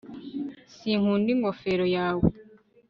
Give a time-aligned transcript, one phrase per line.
[0.75, 2.25] sinkunda ingofero yawe